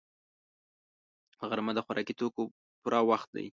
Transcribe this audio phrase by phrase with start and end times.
[1.47, 2.43] غرمه د خوراکي توکو
[2.81, 3.47] پوره وخت دی